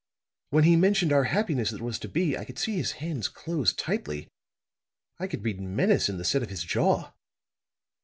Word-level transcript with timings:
When 0.49 0.63
he 0.63 0.75
mentioned 0.75 1.13
our 1.13 1.25
happiness 1.25 1.69
that 1.69 1.79
was 1.79 1.99
to 1.99 2.07
be, 2.07 2.35
I 2.35 2.43
could 2.43 2.57
see 2.57 2.75
his 2.75 2.93
hands 2.93 3.27
close 3.27 3.71
tightly, 3.71 4.27
I 5.19 5.27
could 5.27 5.43
read 5.43 5.61
menace 5.61 6.09
in 6.09 6.17
the 6.17 6.25
set 6.25 6.41
of 6.41 6.49
his 6.49 6.63
jaw. 6.63 7.13